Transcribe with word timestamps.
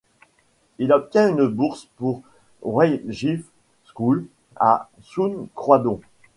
Il 0.79 0.93
obtient 0.93 1.29
une 1.29 1.45
bourse 1.47 1.87
pour 1.97 2.23
Whitgift 2.63 3.45
School 3.95 4.25
à 4.55 4.89
South 5.03 5.47
Croydon. 5.53 6.01